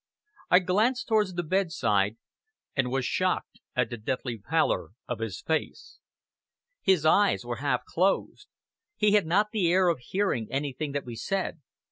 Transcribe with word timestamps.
I 0.49 0.57
glanced 0.57 1.07
towards 1.07 1.35
the 1.35 1.43
bedside, 1.43 2.17
and 2.75 2.89
was 2.89 3.05
shocked 3.05 3.59
at 3.75 3.91
the 3.91 3.97
deathly 3.97 4.39
pallor 4.39 4.93
of 5.07 5.19
his 5.19 5.41
face. 5.43 5.99
His 6.81 7.05
eyes 7.05 7.45
were 7.45 7.57
half 7.57 7.85
closed. 7.85 8.47
He 8.95 9.11
had 9.11 9.27
not 9.27 9.51
the 9.51 9.71
air 9.71 9.89
of 9.89 9.99
hearing 9.99 10.47
anything 10.49 10.93
that 10.93 11.05
we 11.05 11.15
said. 11.15 11.59